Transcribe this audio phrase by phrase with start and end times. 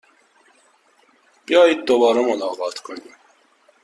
[1.45, 3.15] بیایید دوباره ملاقات کنیم!